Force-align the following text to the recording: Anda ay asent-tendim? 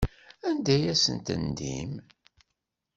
Anda 0.49 0.71
ay 0.75 0.85
asent-tendim? 0.93 1.91